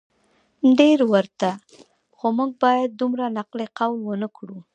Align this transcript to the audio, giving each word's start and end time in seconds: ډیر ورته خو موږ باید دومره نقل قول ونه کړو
ډیر 0.79 0.99
ورته 1.13 1.49
خو 2.15 2.27
موږ 2.37 2.51
باید 2.63 2.89
دومره 3.01 3.23
نقل 3.37 3.59
قول 3.77 3.97
ونه 4.05 4.27
کړو 4.37 4.57